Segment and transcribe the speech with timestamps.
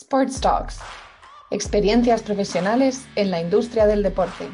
[0.00, 0.78] Sports Talks.
[1.50, 4.48] Experiencias profesionales en la industria del deporte.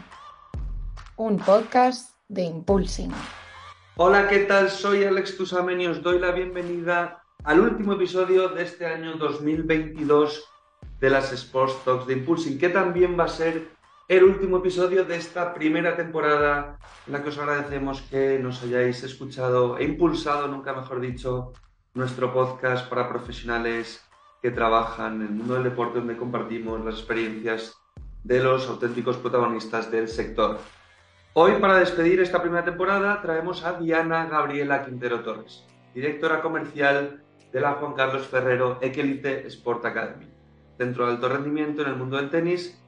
[1.16, 3.12] Un podcast de Impulsing.
[3.96, 4.70] Hola, ¿qué tal?
[4.70, 10.48] Soy Alex Tusamen y os doy la bienvenida al último episodio de este año 2022
[10.98, 13.68] de las Sports Talks de Impulsing, que también va a ser
[14.08, 19.02] el último episodio de esta primera temporada en la que os agradecemos que nos hayáis
[19.02, 21.52] escuchado e impulsado, nunca mejor dicho,
[21.92, 24.03] nuestro podcast para profesionales
[24.44, 27.80] que trabajan en el mundo del deporte donde compartimos las experiencias
[28.24, 30.58] de los auténticos protagonistas del sector.
[31.32, 37.22] Hoy, para despedir esta primera temporada, traemos a Diana Gabriela Quintero Torres, directora comercial
[37.54, 40.28] de la Juan Carlos Ferrero Equelite Sport Academy,
[40.76, 42.78] centro de alto rendimiento en el mundo del tenis,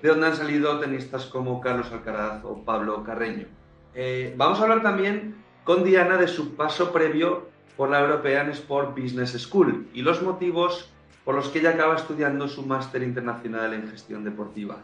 [0.00, 3.48] de donde han salido tenistas como Carlos Alcaraz o Pablo Carreño.
[3.92, 8.98] Eh, vamos a hablar también con Diana de su paso previo por la European Sport
[8.98, 10.90] Business School y los motivos
[11.24, 14.78] por los que ella acaba estudiando su máster internacional en gestión deportiva.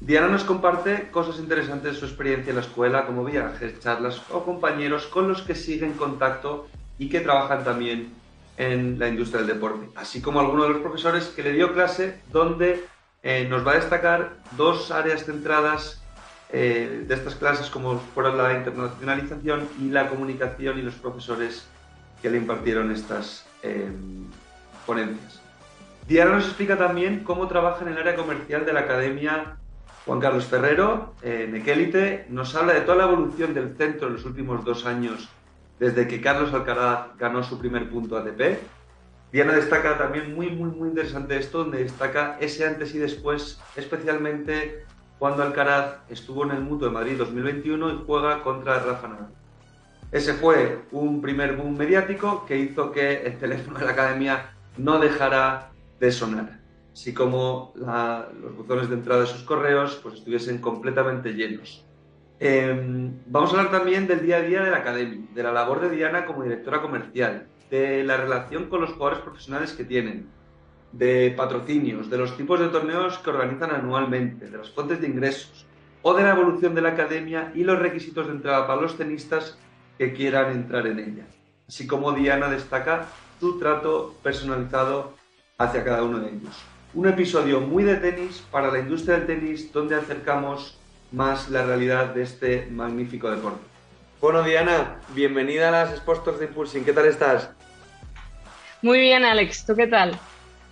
[0.00, 4.44] Diana nos comparte cosas interesantes de su experiencia en la escuela, como viajes, charlas o
[4.44, 8.12] compañeros con los que sigue en contacto y que trabajan también
[8.56, 12.20] en la industria del deporte, así como algunos de los profesores que le dio clase
[12.32, 12.84] donde
[13.22, 16.02] eh, nos va a destacar dos áreas centradas
[16.52, 21.66] eh, de estas clases como fueron la internacionalización y la comunicación y los profesores
[22.20, 23.90] que le impartieron estas eh,
[24.86, 25.40] ponencias.
[26.06, 29.56] Diana nos explica también cómo trabaja en el área comercial de la Academia
[30.06, 32.26] Juan Carlos Ferrero, en Equelite.
[32.30, 35.28] Nos habla de toda la evolución del centro en los últimos dos años,
[35.78, 38.58] desde que Carlos Alcaraz ganó su primer punto ATP.
[39.32, 44.84] Diana destaca también muy, muy, muy interesante esto, donde destaca ese antes y después, especialmente
[45.18, 49.39] cuando Alcaraz estuvo en el Mutuo de Madrid 2021 y juega contra Rafa Nadal.
[50.12, 54.98] Ese fue un primer boom mediático que hizo que el teléfono de la academia no
[54.98, 56.58] dejara de sonar,
[56.92, 61.84] así como los buzones de entrada de sus correos pues, estuviesen completamente llenos.
[62.40, 65.80] Em, vamos a hablar también del día a día de la academia, de la labor
[65.80, 70.26] de Diana como directora comercial, de la relación con los jugadores profesionales que tienen,
[70.90, 75.66] de patrocinios, de los tipos de torneos que organizan anualmente, de las fuentes de ingresos
[76.02, 79.58] o de la evolución de la academia y los requisitos de entrada para los tenistas
[80.00, 81.26] que quieran entrar en ella.
[81.68, 85.12] Así como Diana destaca su trato personalizado
[85.58, 86.56] hacia cada uno de ellos.
[86.94, 90.78] Un episodio muy de tenis para la industria del tenis donde acercamos
[91.12, 93.60] más la realidad de este magnífico deporte.
[94.22, 96.86] Bueno, Diana, bienvenida a las expostos de Impulsing.
[96.86, 97.50] ¿Qué tal estás?
[98.80, 99.66] Muy bien, Alex.
[99.66, 100.18] ¿Tú qué tal?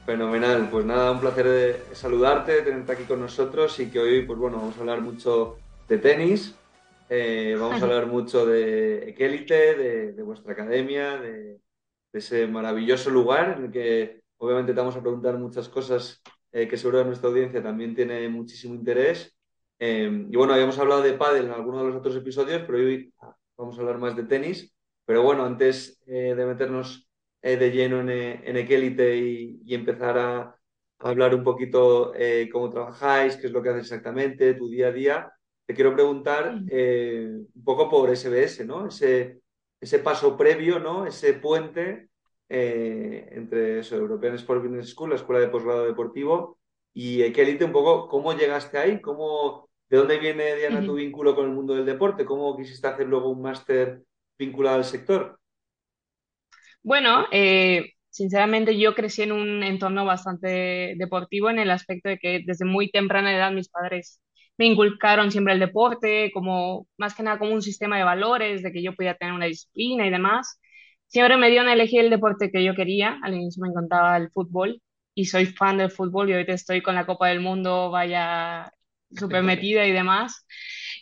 [0.06, 0.70] Fenomenal.
[0.70, 4.56] Pues nada, un placer de saludarte, tenerte aquí con nosotros y que hoy, pues bueno,
[4.56, 6.54] vamos a hablar mucho de tenis,
[7.10, 9.74] eh, vamos a hablar mucho de Equelite,
[10.12, 11.58] de, vuestra academia, de,
[12.12, 16.76] ese maravilloso lugar en el que obviamente te vamos a preguntar muchas cosas eh, que
[16.76, 19.34] seguro nuestra audiencia también tiene muchísimo interés.
[19.78, 23.12] Eh, y bueno, habíamos hablado de pádel en algunos de los otros episodios, pero hoy
[23.56, 24.74] vamos a hablar más de tenis.
[25.04, 27.08] Pero bueno, antes de meternos
[27.40, 30.54] de lleno en, en y, empezar a,
[30.98, 32.12] hablar un poquito
[32.52, 35.32] cómo trabajáis, qué es lo que hacéis exactamente, tu día a día,
[35.68, 38.88] te quiero preguntar eh, un poco por SBS, ¿no?
[38.88, 39.42] Ese,
[39.78, 41.04] ese paso previo, ¿no?
[41.04, 42.08] Ese puente
[42.48, 46.58] eh, entre eso, European Sport Business School, la escuela de posgrado deportivo,
[46.94, 51.44] y Equelite, un poco cómo llegaste ahí, cómo, de dónde viene, Diana, tu vínculo con
[51.44, 54.00] el mundo del deporte, cómo quisiste hacer luego un máster
[54.38, 55.38] vinculado al sector.
[56.82, 62.42] Bueno, eh, sinceramente yo crecí en un entorno bastante deportivo en el aspecto de que
[62.46, 64.22] desde muy temprana edad mis padres
[64.58, 68.72] me inculcaron siempre el deporte, como más que nada como un sistema de valores, de
[68.72, 70.60] que yo podía tener una disciplina y demás.
[71.06, 73.18] Siempre me dieron a elegir el deporte que yo quería.
[73.22, 74.82] Al inicio me encantaba el fútbol
[75.14, 78.72] y soy fan del fútbol y ahorita estoy con la Copa del Mundo, vaya
[79.10, 80.44] súper metida y demás.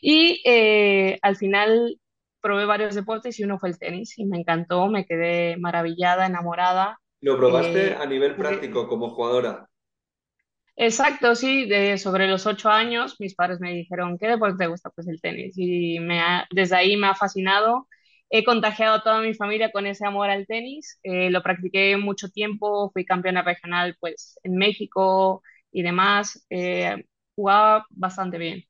[0.02, 1.98] Y eh, al final
[2.42, 7.00] probé varios deportes y uno fue el tenis y me encantó, me quedé maravillada, enamorada.
[7.22, 9.66] ¿Lo probaste eh, a nivel práctico como jugadora?
[10.78, 14.90] Exacto, sí, de, sobre los ocho años mis padres me dijeron, ¿qué deporte te gusta?
[14.90, 15.54] Pues el tenis.
[15.56, 16.20] Y me
[16.50, 17.88] desde ahí me ha fascinado.
[18.28, 20.98] He contagiado a toda mi familia con ese amor al tenis.
[21.02, 25.42] Eh, lo practiqué mucho tiempo, fui campeona regional pues en México
[25.72, 26.44] y demás.
[26.50, 28.62] Eh, jugaba bastante bien.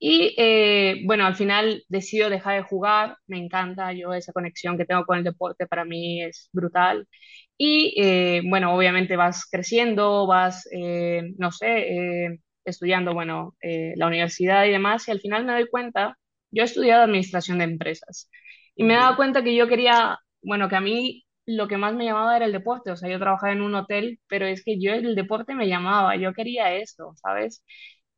[0.00, 4.84] Y eh, bueno, al final decido dejar de jugar, me encanta, yo esa conexión que
[4.84, 7.08] tengo con el deporte para mí es brutal.
[7.56, 14.70] Y eh, bueno, obviamente vas creciendo, vas, eh, no sé, estudiando, bueno, la universidad y
[14.70, 16.16] demás, y al final me doy cuenta,
[16.50, 18.30] yo he estudiado administración de empresas,
[18.76, 21.94] y me he dado cuenta que yo quería, bueno, que a mí lo que más
[21.94, 22.90] me llamaba era el deporte.
[22.90, 26.14] O sea, yo trabajaba en un hotel, pero es que yo el deporte me llamaba,
[26.16, 27.64] yo quería esto, ¿sabes?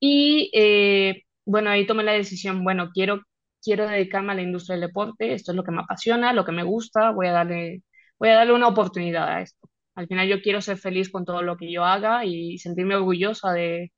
[0.01, 0.51] Y
[1.51, 3.23] bueno, ahí tomé la decisión, bueno, quiero,
[3.63, 6.53] quiero dedicarme a la industria del deporte, esto es lo que me apasiona, lo que
[6.53, 7.83] me gusta, voy a darle,
[8.19, 9.69] voy a darle una oportunidad a esto.
[9.97, 13.53] Al final yo quiero ser feliz con todo lo que yo haga y sentirme orgullosa
[13.53, 13.93] de,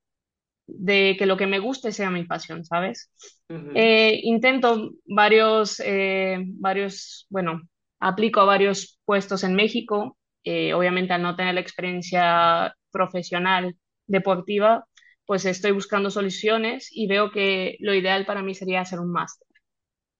[0.66, 3.10] de que lo que me guste sea mi pasión, ¿sabes?
[3.74, 7.60] Eh, intento varios, eh, varios, bueno,
[8.00, 10.16] aplico a varios puestos en México.
[10.44, 13.76] Eh, obviamente al no tener la experiencia profesional
[14.06, 14.86] deportiva,
[15.26, 19.48] pues estoy buscando soluciones y veo que lo ideal para mí sería hacer un máster.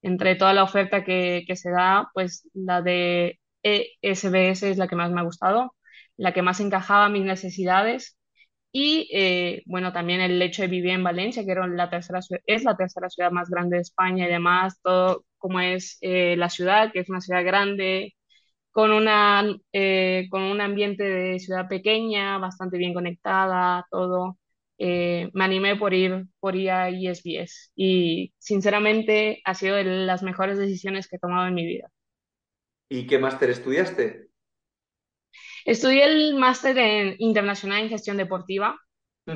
[0.02, 5.10] Entre toda la oferta que, se da, pues la de ESBS es la que más
[5.12, 5.74] me ha gustado,
[6.16, 8.16] la que más encajaba a mis necesidades
[8.72, 12.64] y eh, bueno, también el hecho de vivir en Valencia, que era la tercera, es
[12.64, 16.90] la tercera ciudad más grande de España y demás, todo como es eh, la ciudad,
[16.92, 18.14] que es una ciudad grande,
[18.70, 24.38] con una, eh, con un ambiente de ciudad pequeña, bastante bien conectada, todo.
[24.84, 30.22] Eh, me animé por ir, por ir a ISBS y sinceramente ha sido de las
[30.24, 31.88] mejores decisiones que he tomado en mi vida.
[32.88, 34.28] ¿Y qué máster estudiaste?
[35.64, 38.76] Estudié el máster en Internacional en Gestión Deportiva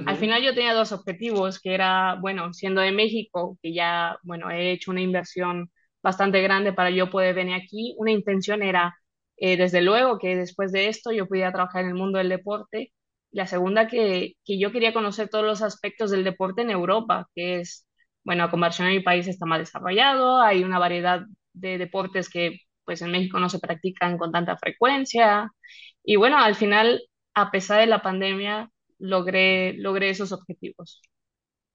[0.07, 4.51] Al final yo tenía dos objetivos, que era, bueno, siendo de México, que ya, bueno,
[4.51, 5.71] he hecho una inversión
[6.03, 8.97] bastante grande para yo poder venir aquí, una intención era,
[9.39, 12.93] eh, desde luego, que después de esto yo pudiera trabajar en el mundo del deporte.
[13.37, 17.61] La segunda, que, que yo quería conocer todos los aspectos del deporte en Europa, que
[17.61, 17.87] es,
[18.25, 21.23] bueno, a comparación a mi país está más desarrollado, hay una variedad
[21.53, 25.53] de deportes que, pues, en México no se practican con tanta frecuencia.
[26.05, 27.03] Y bueno, al final,
[27.35, 31.03] a pesar de la pandemia, logré, logré esos objetivos.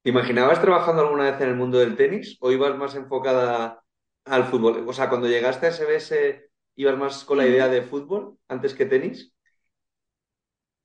[0.04, 3.84] ¿Te imaginabas trabajando alguna vez en el mundo del tenis o ibas más enfocada
[4.25, 4.86] al fútbol?
[4.88, 7.69] O sea, cuando llegaste a SBS, ¿ibas más con la idea Ujú.
[7.69, 9.34] de fútbol antes que tenis?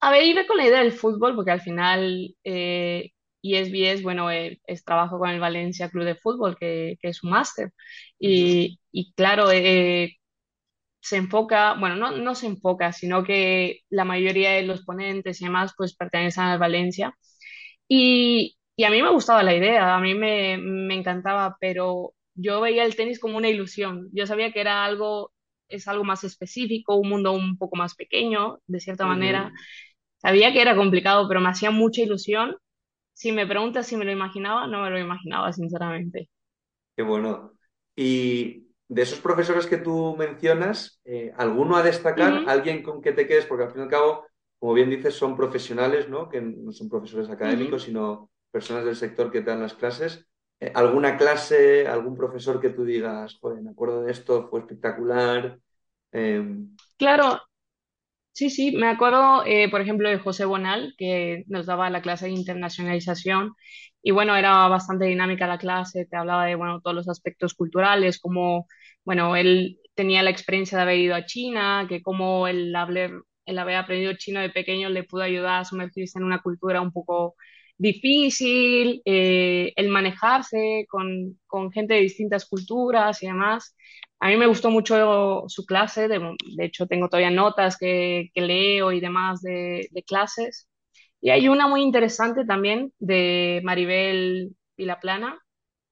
[0.01, 3.11] A ver, iba con la idea del fútbol porque al final eh,
[3.43, 7.31] ESBS, bueno, eh, es trabajo con el Valencia Club de Fútbol, que, que es un
[7.31, 7.73] máster.
[8.19, 10.17] Y, y claro, eh,
[11.01, 15.47] se enfoca, bueno, no, no se enfoca, sino que la mayoría de los ponentes y
[15.47, 17.15] demás pues pertenecen al Valencia.
[17.89, 22.61] Y, y a mí me gustaba la idea, a mí me, me encantaba, pero yo
[22.61, 24.09] veía el tenis como una ilusión.
[24.13, 25.33] Yo sabía que era algo,
[25.69, 29.53] es algo más específico, un mundo un poco más pequeño, de cierta manera.
[30.17, 32.57] Sabía que era complicado, pero me hacía mucha ilusión.
[33.13, 36.29] Si me preguntas si me lo imaginaba, no me lo imaginaba, sinceramente.
[36.97, 37.53] Qué bueno.
[37.95, 42.45] Y de esos profesores que tú mencionas, eh, ¿alguno a destacar?
[42.47, 43.47] ¿Alguien con que te quedes?
[43.47, 44.27] Porque al fin y al cabo,
[44.59, 46.29] como bien dices, son profesionales, ¿no?
[46.29, 50.27] Que no son profesores académicos, sino personas del sector que te dan las clases.
[50.61, 55.61] Eh, ¿alguna clase, algún profesor que tú digas, joder, me acuerdo de esto, fue espectacular?
[56.13, 56.43] Eh,
[56.99, 57.41] Claro,
[58.33, 62.27] Sí, sí, me acuerdo, eh, por ejemplo, de José Bonal, que nos daba la clase
[62.27, 63.55] de internacionalización,
[64.03, 68.21] y bueno, era bastante dinámica la clase, te hablaba de, bueno, todos los aspectos culturales,
[68.21, 68.67] como,
[69.05, 73.13] bueno, él tenía la experiencia de haber ido a China, que como el haber,
[73.47, 76.93] el haber aprendido chino de pequeño le pudo ayudar a sumergirse en una cultura un
[76.93, 77.37] poco
[77.79, 83.77] difícil, eh, el manejarse con, con gente de distintas culturas y demás.
[84.21, 86.19] A mí me gustó mucho su clase, de,
[86.57, 90.69] de hecho tengo todavía notas que, que leo y demás de, de clases.
[91.21, 95.39] Y hay una muy interesante también de Maribel Vilaplana,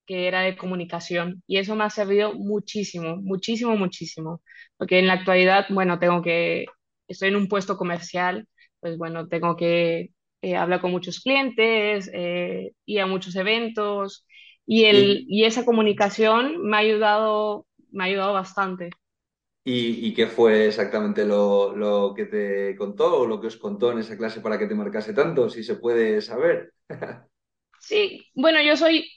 [0.07, 1.43] que era de comunicación.
[1.47, 4.43] Y eso me ha servido muchísimo, muchísimo, muchísimo.
[4.77, 6.67] Porque en la actualidad, bueno, tengo que,
[7.09, 8.49] estoy en un puesto comercial,
[8.81, 10.11] pues bueno, tengo que
[10.45, 14.27] eh, hablar con muchos clientes, eh, ir a muchos eventos.
[14.67, 18.91] Y, el, y, y esa comunicación me ha ayudado, me ha ayudado bastante.
[19.65, 23.93] y, y qué fue exactamente lo, lo que te contó o lo que os contó
[23.93, 26.73] en esa clase para que te marcase tanto, si se puede saber?
[27.79, 29.11] Sí, bueno, yo soy,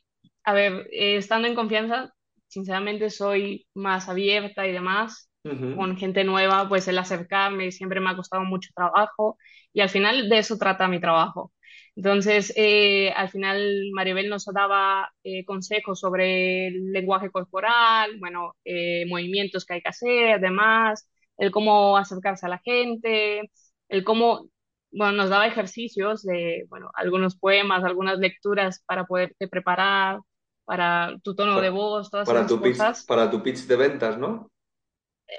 [0.43, 2.13] a ver, eh, estando en confianza,
[2.48, 5.26] sinceramente soy más abierta y demás,
[5.74, 9.38] Con gente nueva, pues el acercarme siempre me ha costado mucho trabajo
[9.74, 11.54] y al final de eso trata mi trabajo.
[11.96, 19.06] Entonces, eh, al final Maribel nos daba eh, consejos sobre el lenguaje corporal, bueno, eh,
[19.08, 23.50] movimientos que hay que hacer, demás, el cómo acercarse a la gente,
[23.89, 24.50] el cómo
[24.92, 30.20] bueno, nos daba ejercicios de, bueno, algunos poemas, algunas lecturas para poderte preparar,
[30.66, 33.06] para tu tono de voz, todas Para esas tu pitch, cosas.
[33.08, 34.50] para tu pitch de ventas, ¿no?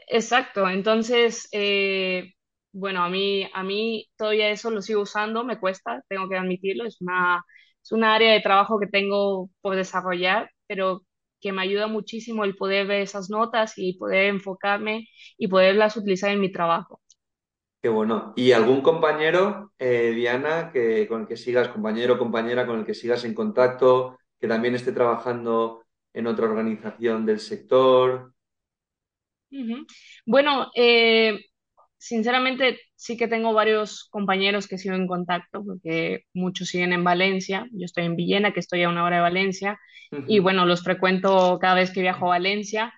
[0.08, 2.32] Exacto, entonces, eh,
[2.72, 6.84] bueno, a mí, a mí todavía eso lo sigo usando, me cuesta, tengo que admitirlo,
[6.86, 7.42] es una,
[7.82, 11.02] es una área de trabajo que tengo por desarrollar, pero
[11.40, 16.30] que me ayuda muchísimo el poder ver esas notas y poder enfocarme y poderlas utilizar
[16.30, 17.00] en mi trabajo.
[17.80, 18.32] Qué bueno.
[18.36, 22.84] ¿Y algún compañero, eh, Diana, que, con el que sigas, compañero o compañera con el
[22.86, 28.34] que sigas en contacto, que también esté trabajando en otra organización del sector?
[30.26, 31.40] Bueno, eh,
[31.96, 37.66] sinceramente sí que tengo varios compañeros que sigo en contacto, porque muchos siguen en Valencia,
[37.72, 39.78] yo estoy en Villena, que estoy a una hora de Valencia,
[40.26, 42.94] y bueno, los frecuento cada vez que viajo a Valencia.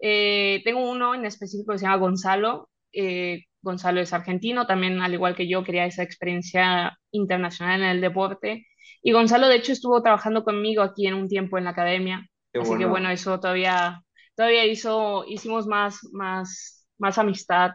[0.00, 2.70] Eh, tengo uno en específico que se llama Gonzalo.
[2.92, 8.00] Eh, Gonzalo es argentino, también al igual que yo quería esa experiencia internacional en el
[8.00, 8.66] deporte.
[9.02, 12.26] Y Gonzalo, de hecho, estuvo trabajando conmigo aquí en un tiempo en la academia.
[12.58, 14.00] Así que bueno, eso todavía,
[14.36, 17.72] todavía hizo, hicimos más, más, más amistad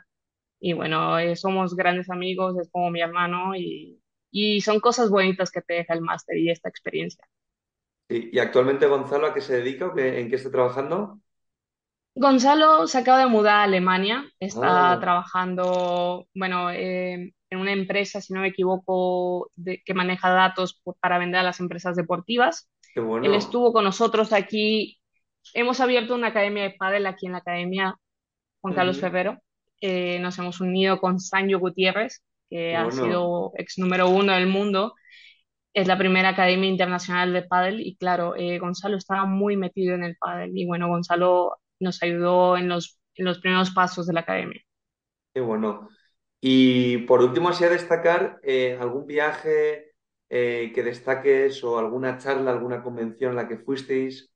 [0.59, 4.01] y bueno, eh, somos grandes amigos, es como mi hermano y,
[4.31, 7.25] y son cosas bonitas que te deja el máster y esta experiencia.
[8.07, 11.19] ¿Y actualmente Gonzalo a qué se dedica o en qué está trabajando?
[12.15, 18.19] Gonzalo se acaba de mudar a Alemania, está Ah, trabajando, bueno, eh, en una empresa,
[18.21, 22.69] si no me equivoco, de- que maneja datos para vender a las empresas deportivas.
[22.93, 23.35] qué Él bueno.
[23.35, 24.99] estuvo con nosotros aquí,
[25.53, 27.96] hemos abierto una academia de pádel aquí en la Academia
[28.62, 29.39] Juan Carlos Ujú, Ferrero.
[29.81, 34.96] Eh, nos hemos unido con Sancho Gutiérrez, que ha sido ex número uno del mundo.
[35.74, 40.03] Es la primera academia internacional de pádel y claro, eh, Gonzalo estaba muy metido en
[40.03, 44.22] el pádel y bueno, Gonzalo nos ayudó en los, en los primeros pasos de la
[44.22, 44.62] academia.
[45.34, 45.89] Qué bueno.
[46.41, 49.86] Y por último, así a destacar, eh, algún viaje
[50.29, 54.31] que destaques o alguna charla, alguna convención a la que fuisteis.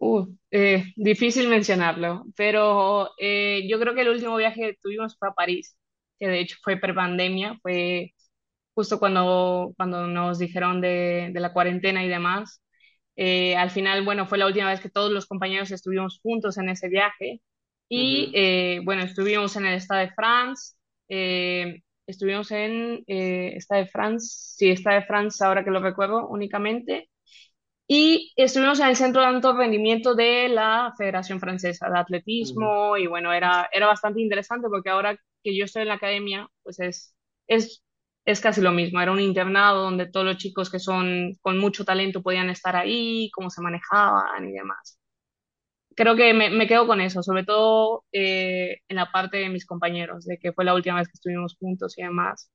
[0.00, 5.28] Uh, eh, difícil mencionarlo, pero eh, yo creo que el último viaje que tuvimos fue
[5.28, 5.76] a París,
[6.20, 8.14] que de hecho fue prepandemia, fue
[8.74, 12.62] justo cuando, cuando nos dijeron de, de la cuarentena y demás.
[13.16, 16.68] Eh, al final, bueno, fue la última vez que todos los compañeros estuvimos juntos en
[16.70, 17.42] ese viaje
[17.88, 20.74] y eh, bueno, estuvimos en el Stade de France,
[21.08, 26.28] eh, estuvimos en eh, Stade de France, sí, Stade de France, ahora que lo recuerdo
[26.28, 27.08] únicamente.
[27.88, 31.98] Y estuvimos en el centro de alto rendimiento de la Federación Francesa de.
[31.98, 36.48] Atletismo y bueno, era, era bastante interesante porque ahora que yo estoy en la academia,
[36.62, 37.14] pues es,
[37.46, 37.82] es,
[38.26, 39.00] es casi lo mismo.
[39.00, 43.30] Era un internado donde todos los chicos que son con mucho talento podían estar ahí,
[43.34, 44.98] cómo se manejaban y demás.
[45.96, 49.66] Creo que me, me quedo con eso, sobre todo eh, en la parte de mis
[49.66, 52.50] compañeros, de que fue la última vez que estuvimos juntos y demás.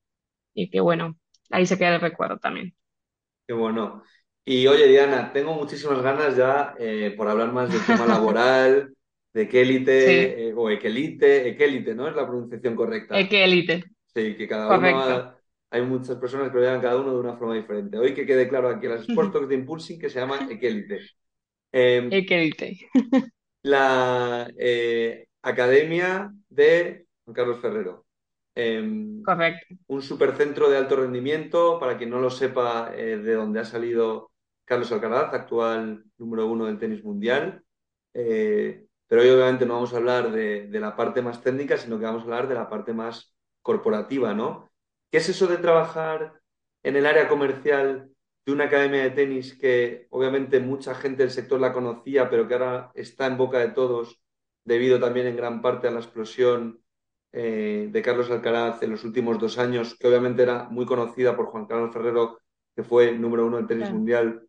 [0.56, 1.18] Y que bueno,
[1.52, 2.76] ahí se queda el recuerdo también.
[3.48, 4.04] Qué bueno.
[4.46, 8.94] Y oye, Diana, tengo muchísimas ganas ya eh, por hablar más del tema laboral,
[9.34, 9.48] de
[9.98, 12.08] Sí, Kelite, eh, o Ekelite, Ekelite, ¿no?
[12.10, 13.30] Es la pronunciación correcta.
[13.30, 13.84] que élite,
[14.16, 15.02] Sí, que cada uno, correcto.
[15.02, 15.40] ha-
[15.72, 17.98] hay muchas personas que lo llaman cada uno de una forma diferente.
[17.98, 21.12] Hoy que quede claro aquí las Sport Talks de Impulsing que se llama Ekelite.
[21.74, 22.78] Eh, élite.
[23.64, 28.06] la eh, Academia de Juan Carlos Ferrero.
[28.56, 28.82] Eh,
[29.22, 29.76] Correcto.
[29.88, 34.33] un supercentro de alto rendimiento, para quien no lo sepa, eh, de donde ha salido
[34.66, 37.64] Carlos Alcaraz, actual número uno del tenis mundial.
[38.14, 42.00] Eh, pero hoy obviamente no vamos a hablar de, de la parte más técnica, sino
[42.00, 44.70] que vamos a hablar de la parte más corporativa, ¿no?
[45.12, 46.42] ¿Qué es eso de trabajar
[46.84, 48.10] en el área comercial
[48.46, 52.56] de una academia de tenis que obviamente mucha gente del sector la conocía, pero que
[52.56, 54.20] ahora está en boca de todos
[54.66, 56.82] debido también en gran parte a la explosión
[57.32, 61.48] eh, de Carlos Alcaraz en los últimos dos años, que obviamente era muy conocida por
[61.48, 62.40] Juan Carlos Ferrero,
[62.76, 63.96] que fue número uno del tenis Claro.
[63.98, 64.48] mundial,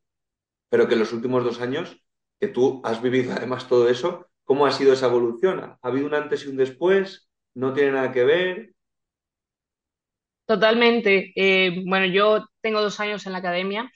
[0.75, 2.02] pero que en los últimos dos años,
[2.40, 5.61] que tú has vivido además todo eso, ¿cómo ha sido esa evolución?
[5.61, 7.28] ¿Ha habido un antes y un después?
[7.54, 8.75] ¿No tiene nada que ver?
[10.47, 11.33] Totalmente.
[11.37, 13.90] Eh, bueno, yo tengo dos años en la academia.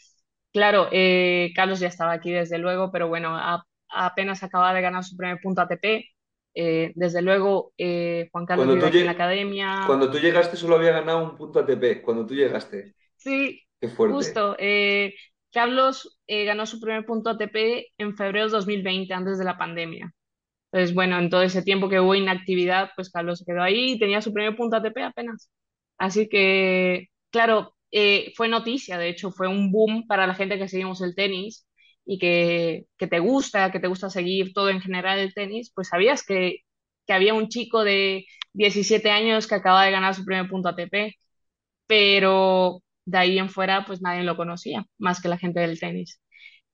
[0.52, 5.04] Claro, eh, Carlos ya estaba aquí desde luego, pero bueno, a- apenas acaba de ganar
[5.04, 6.10] su primer punto ATP.
[6.54, 7.72] Eh, desde luego,
[8.32, 9.70] Juan Carlos Cuando vive tú, aquí en la academia.
[9.84, 12.94] cuando tú llegaste solo había ganado un punto ATP, cuando tú llegaste.
[13.16, 14.46] Sí, Qué fuerte.
[14.48, 14.56] justo.
[15.52, 20.12] Carlos eh, ganó su primer punto ATP en febrero de 2020, antes de la pandemia.
[20.72, 23.98] Entonces, bueno, en todo ese tiempo que hubo inactividad, pues Carlos se quedó ahí y
[23.98, 25.50] tenía su primer punto ATP apenas.
[25.98, 30.68] Así que, claro, eh, fue noticia, de hecho, fue un boom para la gente que
[30.68, 31.66] seguimos el tenis
[32.04, 35.88] y que, que te gusta, que te gusta seguir todo en general el tenis, pues
[35.88, 36.58] sabías que,
[37.06, 41.14] que había un chico de 17 años que acaba de ganar su primer punto ATP,
[41.86, 46.20] pero de ahí en fuera, pues nadie lo conocía, más que la gente del tenis.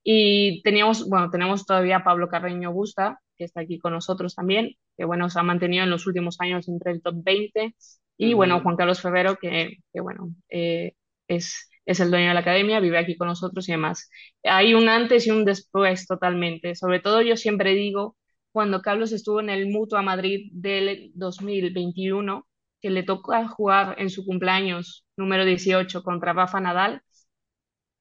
[0.03, 4.73] Y teníamos, bueno, tenemos todavía a Pablo Carreño Busta, que está aquí con nosotros también,
[4.97, 7.75] que bueno, se ha mantenido en los últimos años entre el top 20.
[8.17, 8.61] Y bueno.
[8.61, 10.93] Juan Carlos Ferrero, que, que bueno, eh,
[11.29, 14.11] es, es el dueño de la academia, vive aquí con nosotros y demás.
[14.45, 16.75] Hay un antes y un después totalmente.
[16.77, 18.17] Sobre todo yo siempre digo,
[18.53, 22.47] cuando Carlos estuvo en el Mutua Madrid del 2021,
[22.85, 27.03] que le toca jugar en su cumpleaños número 18 contra Rafa Nadal,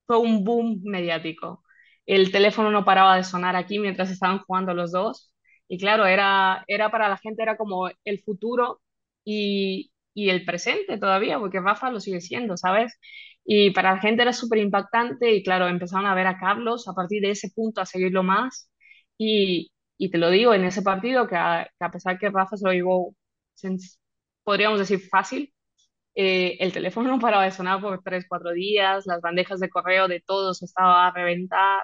[0.06, 1.63] fue un boom mediático.
[2.06, 5.34] El teléfono no paraba de sonar aquí mientras estaban jugando los dos.
[5.68, 8.82] Y claro, era, era para la gente, era como el futuro
[9.24, 13.00] y, y el presente todavía, porque Rafa lo sigue siendo, ¿sabes?
[13.46, 16.94] Y para la gente era súper impactante y claro, empezaron a ver a Carlos a
[16.94, 18.70] partir de ese punto a seguirlo más.
[19.18, 22.58] Y, y te lo digo, en ese partido, que a, que a pesar que Rafa
[22.58, 23.16] se lo llevó,
[24.44, 25.54] podríamos decir, fácil,
[26.16, 30.08] eh, el teléfono no paraba de sonar por tres, cuatro días, las bandejas de correo
[30.08, 31.84] de todos estaba a reventar.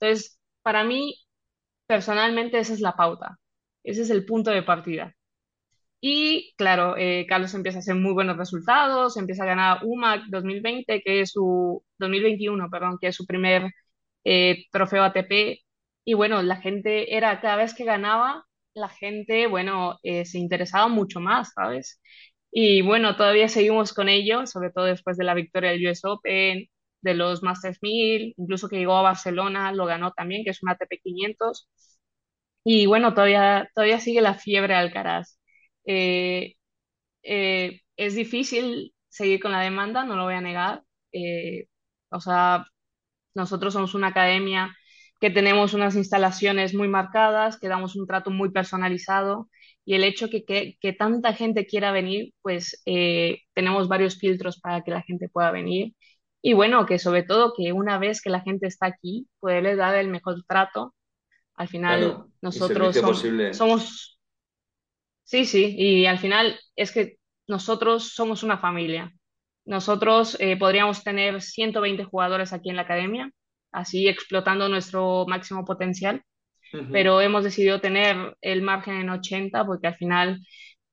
[0.00, 1.16] Entonces, para mí,
[1.86, 3.38] personalmente, esa es la pauta,
[3.84, 5.14] ese es el punto de partida.
[6.00, 11.02] Y claro, eh, Carlos empieza a hacer muy buenos resultados, empieza a ganar UMAC 2020,
[11.02, 13.70] que es su 2021, perdón, que es su primer
[14.24, 15.60] eh, trofeo ATP.
[16.04, 20.88] Y bueno, la gente era, cada vez que ganaba, la gente, bueno, eh, se interesaba
[20.88, 22.00] mucho más, ¿sabes?
[22.52, 26.66] Y bueno, todavía seguimos con ello, sobre todo después de la victoria del US Open,
[27.02, 30.70] de los Masters 1000, incluso que llegó a Barcelona, lo ganó también, que es un
[30.70, 31.68] ATP 500.
[32.64, 35.38] Y bueno, todavía, todavía sigue la fiebre de Alcaraz.
[35.86, 36.54] Eh,
[37.22, 40.82] eh, es difícil seguir con la demanda, no lo voy a negar.
[41.12, 41.66] Eh,
[42.10, 42.66] o sea,
[43.34, 44.76] nosotros somos una academia
[45.20, 49.50] que tenemos unas instalaciones muy marcadas, que damos un trato muy personalizado
[49.84, 52.82] y el hecho que, que, que tanta gente quiera venir, pues
[53.54, 55.94] tenemos varios filtros para que la gente pueda venir.
[56.42, 59.96] Y bueno, que sobre todo que una vez que la gente está aquí, poderles dar
[59.96, 60.94] el mejor trato.
[61.56, 62.96] Al final, Claro, nosotros
[63.52, 64.18] somos
[65.30, 69.14] Sí, sí, y al final es que nosotros somos una familia.
[69.64, 73.30] Nosotros eh, podríamos tener 120 jugadores aquí en la academia,
[73.72, 76.22] así explotando nuestro máximo potencial,
[76.72, 76.90] Ujú.
[76.90, 80.40] pero hemos decidido tener el margen en 80 porque al final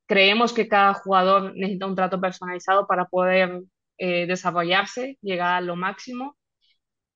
[0.07, 3.63] creemos que cada jugador necesita un trato personalizado para poder
[3.99, 6.37] eh, desarrollarse, llegar a lo máximo.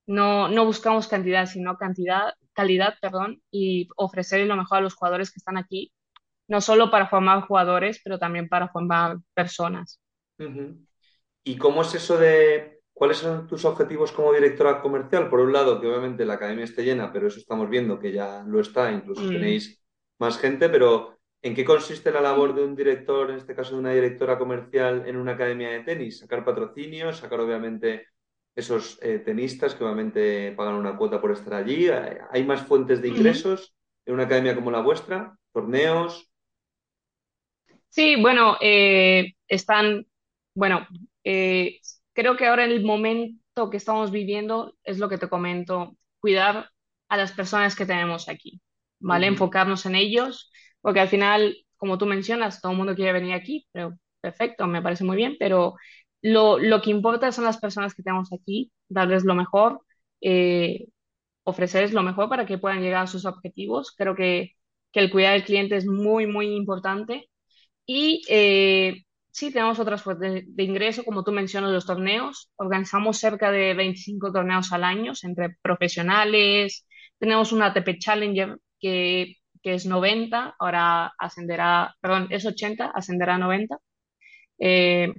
[0.07, 5.31] No, no buscamos cantidad, sino cantidad, calidad, perdón, y ofrecer lo mejor a los jugadores
[5.31, 5.91] que están aquí
[6.47, 9.99] no solo para formar jugadores, pero también para formar personas.
[10.39, 10.85] Ujú.
[11.45, 15.29] ¿Y cómo es eso de cuáles son tus objetivos como directora comercial?
[15.29, 18.43] Por un lado, que obviamente la academia esté llena, pero eso estamos viendo que ya
[18.47, 19.31] lo está, incluso Mm.
[19.31, 19.81] tenéis
[20.19, 23.79] más gente, pero ¿en qué consiste la labor de un director, en este caso de
[23.81, 26.19] una directora comercial en una academia de tenis?
[26.19, 28.07] Sacar patrocinios, sacar obviamente
[28.55, 31.87] esos eh, tenistas que obviamente pagan una cuota por estar allí.
[32.31, 33.43] ¿Hay más fuentes de Ujú.
[33.43, 33.73] ingresos
[34.05, 35.37] en una academia como la vuestra?
[35.53, 36.31] ¿Torneos?
[37.89, 40.07] Sí, bueno, eh, están,
[40.53, 40.87] bueno,
[41.23, 41.79] eh,
[42.21, 46.69] creo que ahora el momento que estamos viviendo es lo que te comento, cuidar
[47.09, 48.61] a las personas que tenemos aquí,
[48.99, 49.25] ¿vale?
[49.25, 53.33] Ujú, Enfocarnos en ellos, porque al final, como tú mencionas, todo el mundo quiere venir
[53.33, 55.75] aquí, pero perfecto, me parece muy bien, pero
[56.21, 59.81] lo, lo que importa son las personas que tenemos aquí, darles lo mejor,
[60.21, 60.87] eh,
[61.43, 63.93] ofrecerles lo mejor para que puedan llegar a sus objetivos.
[63.97, 64.53] Creo que,
[64.91, 67.29] que el cuidar del cliente es muy, muy importante
[67.85, 72.51] y eh, sí, tenemos otras fuentes de, ingreso, como tú mencionas, los torneos.
[72.57, 76.85] Organizamos cerca de 25 torneos al año entre profesionales.
[77.19, 83.37] Tenemos una ATP Challenger que, que es 90, ahora ascenderá, perdón, es 80, ascenderá a
[83.39, 83.77] 90.
[84.59, 85.13] Eh,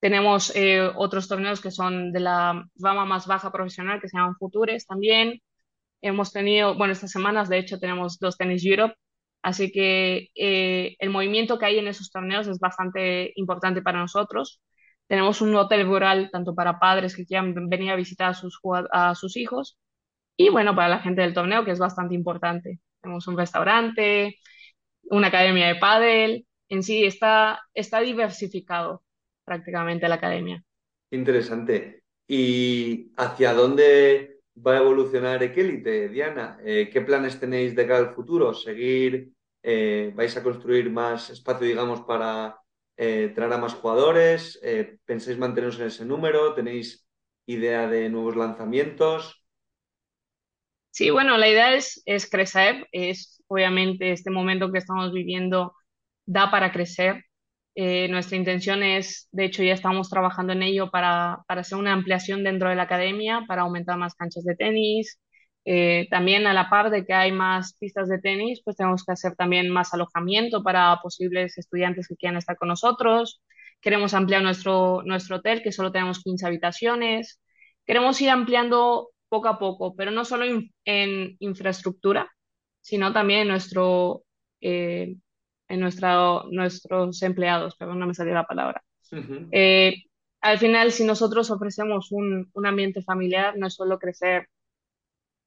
[0.00, 4.36] tenemos eh, otros torneos que son de la rama más baja profesional, que se llaman
[4.36, 5.40] Futures también.
[6.02, 8.94] Hemos tenido, bueno, estas semanas de hecho tenemos dos Tennis Europe,
[9.42, 14.60] así que eh, el movimiento que hay en esos torneos es bastante importante para nosotros.
[15.06, 18.60] Tenemos un hotel rural tanto para padres que quieran venir a visitar a sus,
[18.92, 19.78] a sus hijos
[20.36, 22.80] y bueno, para la gente del torneo que es bastante importante.
[23.00, 24.38] Tenemos un restaurante,
[25.04, 29.02] una academia de pádel, en sí está, está diversificado
[29.44, 30.62] prácticamente la academia.
[31.10, 32.02] Interesante.
[32.28, 36.58] ¿Y hacia dónde va a evolucionar Equelite, Diana?
[36.64, 38.54] Eh, ¿qué planes tenéis de cara al futuro?
[38.54, 39.32] ¿Seguir?
[39.62, 42.60] eh, ¿vais a construir más espacio, digamos, para
[42.96, 44.60] eh, traer a más jugadores?
[45.04, 46.54] ¿pensáis manteneros en ese número?
[46.54, 47.06] ¿Tenéis
[47.46, 49.44] idea de nuevos lanzamientos?
[50.90, 55.74] Sí, bueno, la idea es, es crecer, es obviamente este momento que estamos viviendo
[56.26, 57.24] da para crecer.
[57.80, 61.92] Eh, nuestra intención es, de hecho ya estamos trabajando en ello para, para hacer una
[61.92, 65.20] ampliación dentro de la academia, para aumentar más canchas de tenis.
[65.64, 69.12] Eh, también a la par de que hay más pistas de tenis, pues tenemos que
[69.12, 73.40] hacer también más alojamiento para posibles estudiantes que quieran estar con nosotros.
[73.80, 77.40] queremos ampliar nuestro, nuestro hotel, que solo tenemos 15 habitaciones.
[77.86, 80.46] Queremos ir ampliando poco a poco, pero no solo
[80.84, 82.28] en infraestructura,
[82.80, 84.24] sino también en nuestro,
[84.60, 85.14] eh,
[85.68, 88.82] en nuestra, nuestros empleados, perdón, no me salió la palabra.
[89.50, 90.04] Eh,
[90.40, 94.48] al final, si nosotros ofrecemos un, un ambiente familiar, no es solo crecer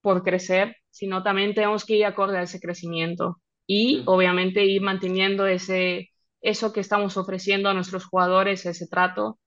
[0.01, 5.45] por crecer, sino también tenemos que ir acorde a ese crecimiento y obviamente ir manteniendo
[5.47, 6.09] ese,
[6.41, 9.39] eso que estamos ofreciendo a nuestros jugadores, ese trato.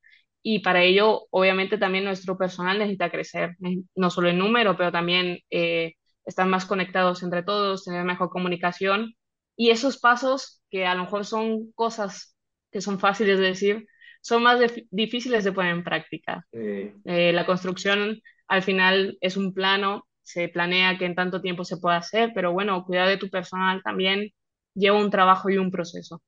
[0.42, 3.56] Y para ello, obviamente, también nuestro personal necesita crecer,
[3.94, 5.94] no solo en número, pero también eh,
[6.26, 9.14] estar más conectados entre todos, tener mejor comunicación.
[9.56, 12.36] Y esos pasos, que a lo mejor son cosas
[12.70, 13.86] que son fáciles de decir,
[14.20, 14.58] son más
[14.90, 16.46] difíciles de poner en práctica.
[16.52, 21.76] Eh, la construcción al final es un plano, se planea que en tanto tiempo se
[21.76, 24.30] pueda hacer, pero bueno, cuidar de tu personal también
[24.74, 26.22] lleva un trabajo y un proceso.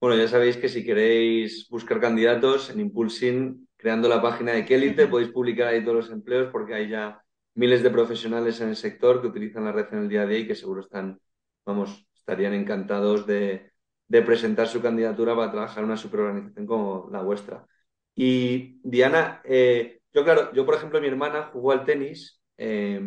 [0.00, 5.06] Bueno, ya sabéis que si queréis buscar candidatos en Impulsing, creando la página de Kelite,
[5.06, 7.22] podéis publicar ahí todos los empleos porque hay ya
[7.54, 10.38] miles de profesionales en el sector que utilizan la red en el día a día
[10.38, 11.18] y que seguro están,
[11.64, 13.70] vamos, estarían encantados de,
[14.08, 17.66] presentar su candidatura para trabajar en una superorganización como la vuestra.
[18.14, 23.00] Y Diana, eh, yo claro, yo por ejemplo, mi hermana jugó al tenis eh,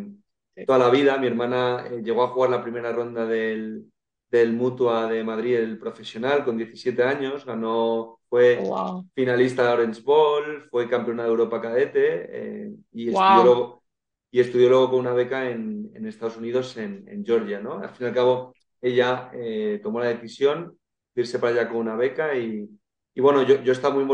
[0.65, 1.17] toda la vida.
[1.17, 3.85] Mi hermana eh, llegó a jugar la primera ronda del,
[4.29, 10.01] del Mutua de Madrid, el profesional, con 17 años, ganó, fue oh, finalista de Orange
[10.01, 13.83] Ball, fue campeona de Europa cadete eh, y, estudió luego,
[14.31, 17.79] y estudió luego con una beca en, en Estados Unidos, en, en, Georgia, ¿no?
[17.79, 18.54] Al fin y al cabo,
[18.87, 20.77] ella eh, tomó la decisión
[21.13, 22.69] de irse para allá con una beca y,
[23.13, 24.05] y bueno, yo, yo estaba muy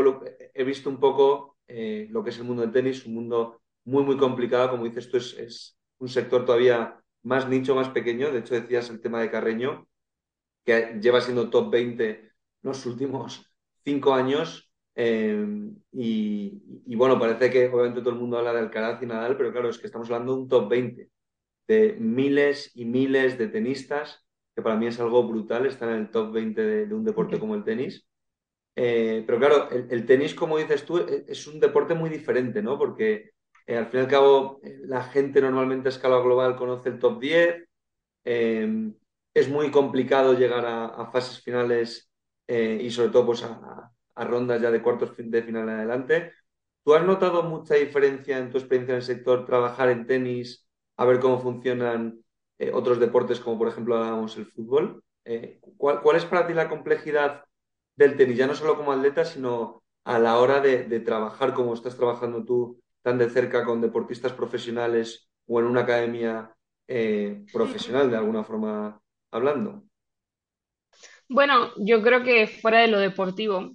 [0.54, 4.04] he visto un poco eh, lo que es el mundo del tenis, un mundo muy,
[4.04, 8.40] muy complicado, como dices tú, es, es un sector todavía más nicho, más pequeño, de
[8.40, 9.86] hecho decías el tema de Carreño,
[10.64, 12.30] que lleva siendo top 20
[12.62, 13.52] los últimos
[13.84, 14.70] cinco años.
[14.94, 15.44] Eh,
[15.92, 19.68] y, bueno, parece que obviamente todo el mundo habla de Alcaraz y Nadal, pero claro,
[19.70, 21.10] es que estamos hablando de un top 20
[21.68, 24.24] de miles y miles de tenistas,
[24.54, 27.54] que para mí es algo brutal estar en el top 20 de, un deporte como
[27.54, 28.06] el tenis.
[28.76, 32.78] Eh, pero claro, el, tenis, como dices tú, e, es un deporte muy diferente, ¿no?
[32.78, 33.32] Porque
[33.66, 37.20] eh, al fin y al cabo la gente normalmente a escala global conoce el top
[37.20, 37.68] 10
[39.34, 42.10] es muy complicado llegar a, fases finales
[42.46, 46.32] eh, y sobre todo pues a, rondas ya de cuartos de final en adelante.
[46.84, 51.04] ¿Tú has notado mucha diferencia en tu experiencia en el sector trabajar en tenis, a
[51.04, 52.21] ver cómo funcionan
[52.62, 55.02] eh, otros deportes como por ejemplo hablábamos el fútbol?
[55.24, 57.44] Eh, ¿cuál, ¿cuál, es para ti la complejidad
[57.96, 61.96] del tenis, ya no solo como atleta, sino a la hora de, trabajar como estás
[61.96, 66.54] trabajando tú tan de cerca con deportistas profesionales o en una academia
[67.52, 69.84] profesional de alguna forma hablando?
[71.28, 73.72] Bueno, yo creo que fuera de lo deportivo,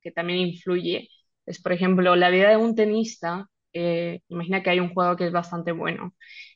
[0.00, 1.08] que también influye,
[1.46, 3.48] es por ejemplo la vida de un tenista.
[3.72, 6.14] Eh, imagina que hay un jugador que es bastante bueno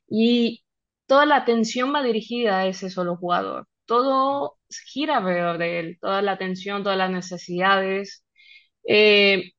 [0.08, 0.64] y
[1.08, 3.68] toda la atención va dirigida a ese solo jugador.
[3.86, 8.24] Todo gira alrededor de él, toda la atención, todas las necesidades.
[8.88, 9.52] Eh,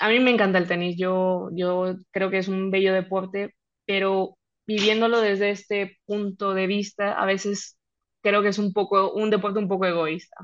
[0.00, 3.54] a mí me encanta el tenis, yo, yo creo que es un bello deporte,
[3.86, 7.78] pero viviéndolo desde este punto de vista, a veces
[8.22, 10.36] creo que es un poco, un deporte un poco egoísta.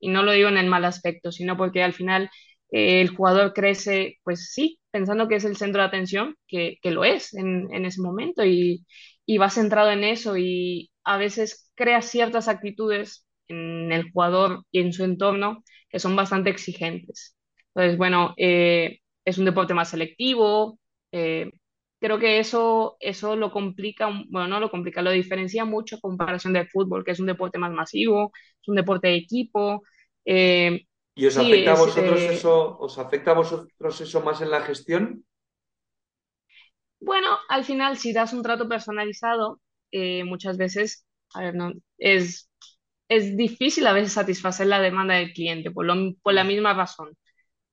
[0.00, 2.30] Y no lo digo en el mal aspecto, sino porque al final
[2.70, 6.90] eh, el jugador crece, pues sí, pensando que es el centro de atención, que, que
[6.90, 8.84] lo es en, en, ese momento, y,
[9.26, 14.80] y va centrado en eso y a veces crea ciertas actitudes en el jugador y
[14.80, 17.36] en su entorno que son bastante exigentes.
[17.74, 20.78] Entonces, bueno, eh, es un deporte más selectivo,
[21.12, 21.50] eh,
[22.02, 26.52] creo que eso, eso lo complica, bueno, no lo complica, lo diferencia mucho a comparación
[26.52, 29.84] del fútbol, que es un deporte más masivo, es un deporte de equipo.
[30.24, 34.50] Eh, ¿Y os afecta a vosotros eh, eso, os afecta a vosotros eso más en
[34.50, 35.24] la gestión?
[37.04, 39.60] Bueno, al final, si das un trato personalizado,
[39.90, 42.48] eh, muchas veces, a ver, no, es,
[43.08, 45.86] es difícil a veces satisfacer la demanda del cliente por,
[46.22, 47.16] por la misma razón.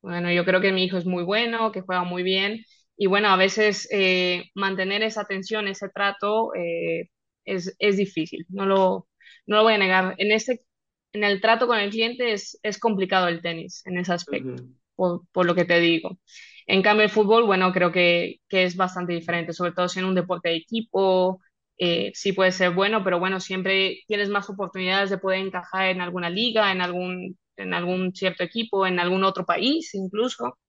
[0.01, 2.63] Bueno, yo creo que mi hijo es muy bueno, que juega muy bien,
[2.97, 7.09] y bueno, a veces eh, mantener esa atención, ese trato, eh,
[7.45, 9.07] es, es, difícil, no lo,
[9.45, 10.15] no lo voy a negar.
[10.17, 10.63] En, este,
[11.13, 14.63] en el trato con el cliente es, es complicado el tenis en ese aspecto,
[14.95, 16.19] por, por, lo que te digo.
[16.69, 20.05] En cambio, el fútbol, bueno, creo que, que es bastante diferente, sobre todo si en
[20.05, 21.41] un deporte de equipo,
[21.79, 26.01] eh, sí puede ser bueno, pero bueno, siempre tienes más oportunidades de poder encajar en
[26.01, 30.59] alguna liga, en algún, en algún cierto equipo, en algún otro país incluso.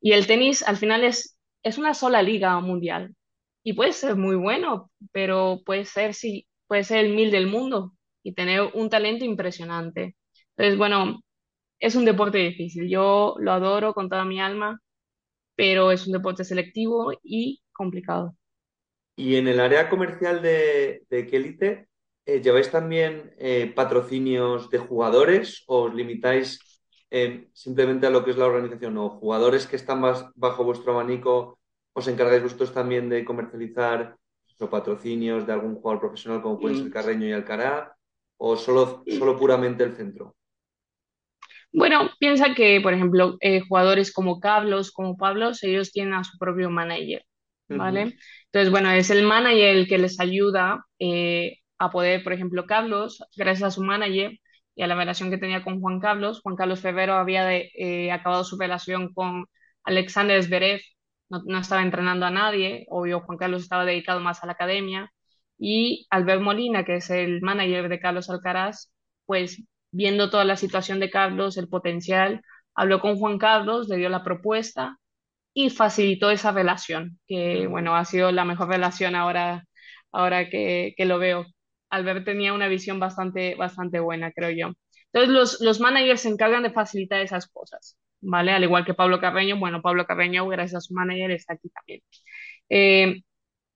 [0.00, 3.14] Y el tenis al final es, es una sola liga mundial
[3.62, 7.94] y puede ser muy bueno, pero puede ser, sí, puede ser el mil del mundo
[8.22, 10.16] y tener un talento impresionante.
[10.56, 11.20] Entonces, bueno,
[11.80, 12.88] es un deporte difícil.
[12.88, 14.80] Yo lo adoro con toda mi alma,
[15.56, 18.36] pero es un deporte selectivo y complicado.
[19.16, 21.88] Y en el área comercial de, de Kelite,
[22.26, 26.58] eh, ¿lleváis también eh, patrocinios de jugadores o os limitáis
[27.10, 28.96] eh, simplemente a lo que es la organización?
[28.98, 30.02] ¿O jugadores que están
[30.34, 31.58] bajo vuestro abanico,
[31.92, 34.16] os encargáis vosotros también de comercializar
[34.58, 36.92] los patrocinios de algún jugador profesional como pueden ser mm.
[36.92, 37.90] Carreño y Alcaraz?
[38.36, 40.34] ¿O solo, solo puramente el centro?
[41.74, 43.36] Bueno, piensa que, por ejemplo,
[43.68, 47.24] jugadores como Carlos, como Pablos, ellos tienen a su propio manager.
[47.68, 48.16] ¿vale?
[48.46, 53.22] Entonces, bueno, es el manager el que les ayuda eh, a poder, por ejemplo, Carlos,
[53.36, 54.38] gracias a su manager
[54.74, 58.44] y a la relación que tenía con Juan Carlos, Juan Carlos Febrero había eh, acabado
[58.44, 59.46] su relación con
[59.84, 60.80] Alexander Zverev,
[61.28, 65.10] no, no, estaba entrenando a nadie, obvio, Juan Carlos estaba dedicado más a la academia,
[65.58, 68.92] y Albert Molina, que es el manager de Carlos Alcaraz,
[69.26, 69.62] pues
[69.94, 72.42] viendo toda la situación de Carlos, el potencial,
[72.74, 74.98] habló con Juan Carlos, le dio la propuesta
[75.54, 79.64] y facilitó esa relación, que bueno, ha sido la mejor relación ahora,
[80.12, 81.46] ahora que, que lo veo.
[81.90, 84.74] Albert tenía una visión bastante, bastante buena, creo yo.
[85.12, 88.52] Entonces, los, los managers se encargan de facilitar esas cosas, ¿vale?
[88.52, 92.00] Al igual que Pablo Carreño, bueno, Pablo Carreño, gracias a su manager, está aquí también.
[92.68, 93.22] Eh,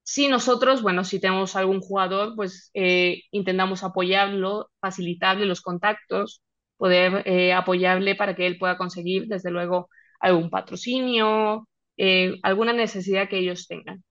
[0.09, 6.41] si nosotros, bueno, si tenemos algún jugador, pues eh, intentamos apoyarlo, facilitarle los contactos,
[6.79, 11.69] poder eh, apoyarle para que él pueda conseguir, desde luego, algún patrocinio,
[11.99, 14.03] eh, alguna necesidad que ellos tengan.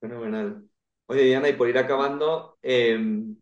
[0.00, 0.62] Fenomenal.
[1.06, 3.34] Oye, Diana, y por ir acabando, em,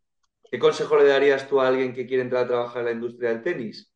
[0.51, 3.29] ¿qué consejo le darías tú a alguien que quiere entrar a trabajar en la industria
[3.29, 3.93] del tenis?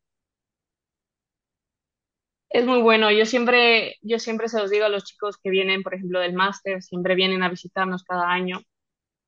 [2.53, 3.11] Es muy bueno.
[3.11, 6.33] Yo siempre, yo siempre se los digo a los chicos que vienen, por ejemplo, del
[6.33, 8.61] máster, siempre vienen a visitarnos cada año.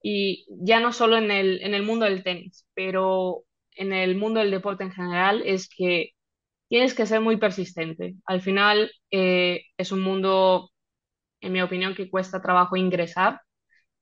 [0.04, 4.40] Y ya no solo en el, en el mundo del tenis, pero en el mundo
[4.42, 6.12] del deporte en general, es que
[6.70, 8.16] tienes que ser muy persistente.
[8.28, 10.72] Al final eh, es un mundo,
[11.42, 13.42] en mi opinión, que cuesta trabajo ingresar,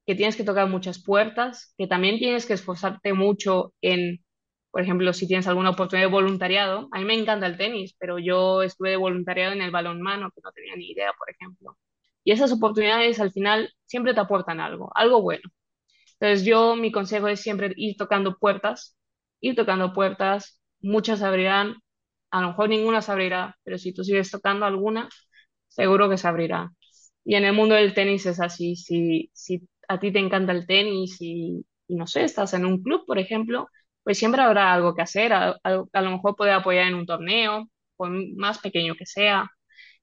[0.08, 4.23] que tienes que tocar muchas puertas, que también tienes que esforzarte mucho en,
[4.74, 6.90] por ejemplo, si tienes alguna oportunidad de voluntariado.
[6.94, 10.42] A mí me encanta el tenis, pero yo estuve de voluntariado en el balonmano, que
[10.44, 11.78] no tenía ni idea, por ejemplo.
[12.26, 15.44] Y esas oportunidades al final siempre te aportan algo, algo bueno.
[16.20, 18.98] Entonces yo mi consejo es siempre ir tocando puertas,
[19.42, 21.76] ir tocando puertas, muchas abrirán,
[22.32, 25.10] a lo mejor ninguna se abrirá, pero si tú sigues tocando alguna,
[25.68, 26.72] seguro que se abrirá.
[27.26, 30.68] Y en el mundo del tenis es así, si, si a ti te encanta el
[30.68, 33.68] tenis y, no sé, estás en un club, por ejemplo,
[34.04, 38.10] pues siempre habrá algo que hacer, a, lo mejor poder apoyar en un torneo, por
[38.38, 39.50] más pequeño que sea,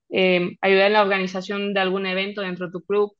[0.09, 3.13] eh, ayudar en la organización de algún evento dentro de tu club.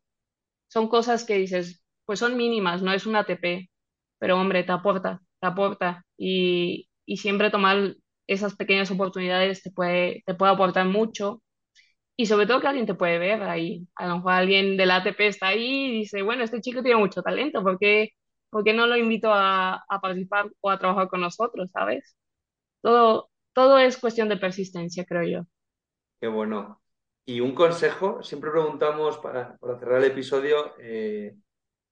[0.67, 3.69] Son cosas que dices, pues son mínimas, no es un ATP,
[4.19, 6.05] pero hombre, te aporta, te aporta.
[6.17, 7.95] Y, y siempre tomar
[8.27, 11.41] esas pequeñas oportunidades te puede, te puede aportar mucho
[12.17, 13.87] y sobre todo que alguien te puede ver ahí.
[13.95, 17.21] A lo mejor alguien del ATP está ahí y dice, bueno, este chico tiene mucho
[17.23, 18.09] talento, ¿por qué,
[18.51, 22.15] no lo invito a, participar o a trabajar con nosotros, sabes?
[22.81, 25.47] Todo, todo es cuestión de persistencia, creo yo.
[26.19, 26.81] Qué bueno.
[27.25, 31.35] Y un consejo, siempre preguntamos, para, cerrar el episodio, eh,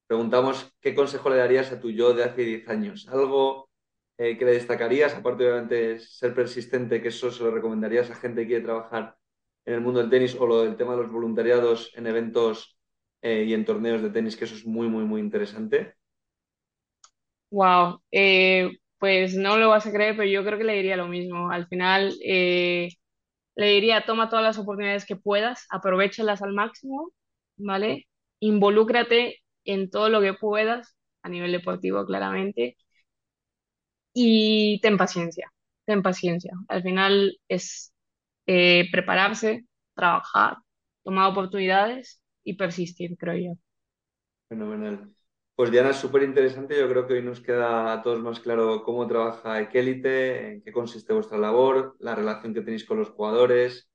[0.07, 3.07] preguntamos qué consejo le darías a tu yo de hace 10 años.
[3.09, 3.69] Algo
[4.17, 8.41] eh, que le destacarías, aparte de ser persistente, que eso se lo recomendarías a gente
[8.41, 9.15] que quiere trabajar
[9.65, 12.77] en el mundo del tenis o lo del tema de los voluntariados en eventos
[13.21, 15.95] eh, y en torneos de tenis, que eso es muy, muy, muy interesante?
[17.51, 21.07] Wow, eh, pues no lo vas a creer, pero yo creo que le diría lo
[21.07, 21.49] mismo.
[21.51, 22.13] Al final,
[23.55, 27.11] le diría, toma todas las oportunidades que puedas, aprovechalas al máximo,
[27.57, 28.07] ¿vale?
[28.39, 32.77] Involúcrate en todo lo que puedas, a nivel deportivo, claramente
[34.13, 35.51] y ten paciencia,
[35.85, 36.53] ten paciencia.
[36.67, 37.93] Al final es
[38.47, 40.57] eh, prepararse, trabajar,
[41.03, 43.59] tomar oportunidades y persistir, creo yo.
[44.49, 45.09] Fenomenal.
[45.59, 46.79] Pues Diana, es súper interesante.
[46.79, 50.71] Yo creo que hoy nos queda a todos más claro cómo trabaja Equelite, en qué
[50.71, 53.89] consiste vuestra labor, la relación que tenéis con los jugadores,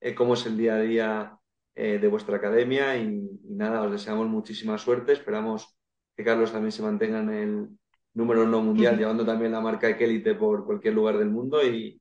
[0.00, 1.38] eh, cómo es el día a día
[1.74, 5.12] eh, de vuestra academia y, y, nada, os deseamos muchísima suerte.
[5.12, 5.76] Esperamos
[6.16, 7.68] que Carlos también se mantenga en el,
[8.14, 12.00] número uno mundial, llevando también la marca Equelite por cualquier lugar del mundo y,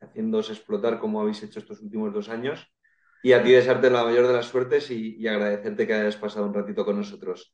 [0.00, 2.64] haciéndose explotar como habéis hecho estos últimos dos años.
[3.24, 6.54] Y a ti desearte la mayor de las suertes y, agradecerte que hayas pasado un
[6.54, 7.52] ratito con nosotros.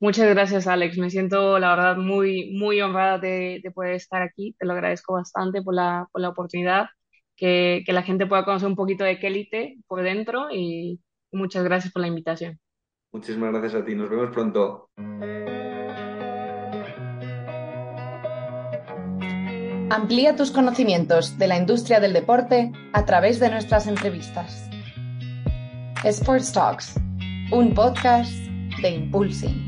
[0.00, 0.96] Muchas gracias, Alex.
[0.96, 4.54] Me siento, la verdad, muy, muy honrada de, poder estar aquí.
[4.58, 6.86] Te lo agradezco bastante por la, por la oportunidad,
[7.36, 11.00] que, que, la gente pueda conocer un poquito de Kelite por dentro y
[11.32, 12.60] muchas gracias por la invitación.
[13.12, 13.94] Muchísimas gracias a ti.
[13.94, 14.90] Nos vemos pronto.
[19.90, 24.68] Amplía tus conocimientos de la industria del deporte a través de nuestras entrevistas.
[26.04, 26.94] Sports Talks,
[27.50, 28.30] un podcast
[28.82, 29.67] de Impulsing.